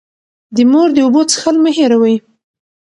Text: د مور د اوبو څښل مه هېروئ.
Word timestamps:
د 0.55 0.57
مور 0.71 0.87
د 0.93 0.97
اوبو 1.05 1.21
څښل 1.31 1.55
مه 1.63 1.71
هېروئ. 1.77 2.15